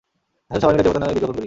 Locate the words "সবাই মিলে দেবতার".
0.61-1.01